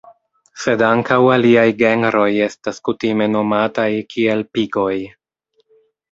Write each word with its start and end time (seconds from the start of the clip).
Sed 0.61 0.81
ankaŭ 0.85 1.17
aliaj 1.33 1.65
genroj 1.81 2.23
estas 2.45 2.79
kutime 2.89 3.27
nomataj 3.33 3.85
kiel 4.15 4.41
"pigoj". 4.57 4.95